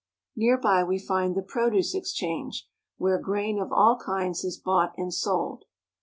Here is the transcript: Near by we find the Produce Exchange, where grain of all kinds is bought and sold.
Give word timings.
Near 0.35 0.57
by 0.57 0.83
we 0.83 0.97
find 0.97 1.35
the 1.35 1.43
Produce 1.43 1.93
Exchange, 1.93 2.67
where 2.97 3.19
grain 3.19 3.59
of 3.59 3.71
all 3.71 3.99
kinds 4.03 4.43
is 4.43 4.57
bought 4.57 4.95
and 4.97 5.13
sold. 5.13 5.65